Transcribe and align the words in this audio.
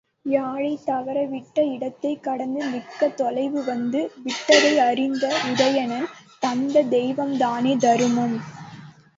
யாழைத் 0.25 0.85
தவறவிட்ட 0.85 1.65
இடத்தைக் 1.71 2.23
கடந்து 2.23 2.65
மிக்க 2.65 3.09
தொலைவு 3.11 3.63
வந்து 3.63 4.01
விட்டதை 4.23 4.73
அறிந்த 4.79 5.23
உதயணன், 5.45 6.09
தந்த 6.39 6.83
தெய்வம்தானே 6.91 7.75
தரும்! 7.77 8.19